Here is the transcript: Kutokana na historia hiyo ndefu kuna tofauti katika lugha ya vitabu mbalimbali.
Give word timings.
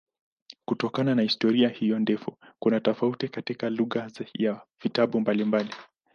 Kutokana 0.65 1.15
na 1.15 1.21
historia 1.21 1.69
hiyo 1.69 1.99
ndefu 1.99 2.37
kuna 2.59 2.79
tofauti 2.79 3.27
katika 3.29 3.69
lugha 3.69 4.09
ya 4.39 4.61
vitabu 4.83 5.19
mbalimbali. 5.21 5.71